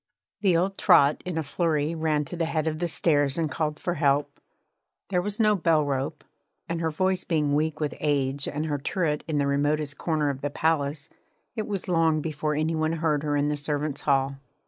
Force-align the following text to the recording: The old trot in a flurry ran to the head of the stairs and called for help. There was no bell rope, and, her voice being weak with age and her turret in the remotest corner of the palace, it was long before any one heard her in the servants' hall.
The 0.39 0.57
old 0.57 0.79
trot 0.79 1.21
in 1.27 1.37
a 1.37 1.43
flurry 1.43 1.93
ran 1.93 2.25
to 2.25 2.35
the 2.35 2.45
head 2.47 2.65
of 2.65 2.79
the 2.79 2.87
stairs 2.87 3.37
and 3.37 3.51
called 3.51 3.77
for 3.79 3.93
help. 3.93 4.39
There 5.09 5.21
was 5.21 5.39
no 5.39 5.55
bell 5.55 5.85
rope, 5.85 6.23
and, 6.67 6.81
her 6.81 6.89
voice 6.89 7.23
being 7.23 7.53
weak 7.53 7.79
with 7.79 7.93
age 7.99 8.47
and 8.47 8.65
her 8.65 8.79
turret 8.79 9.23
in 9.27 9.37
the 9.37 9.45
remotest 9.45 9.99
corner 9.99 10.31
of 10.31 10.41
the 10.41 10.49
palace, 10.49 11.07
it 11.55 11.67
was 11.67 11.87
long 11.87 12.19
before 12.19 12.55
any 12.55 12.75
one 12.75 12.93
heard 12.93 13.21
her 13.21 13.37
in 13.37 13.47
the 13.49 13.57
servants' 13.57 14.01
hall. 14.01 14.37